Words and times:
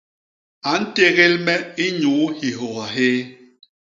A 0.71 0.73
ntégél 0.81 1.33
me 1.45 1.55
inyuu 1.85 2.21
hihôha 2.37 2.85
hyéé. 2.93 3.19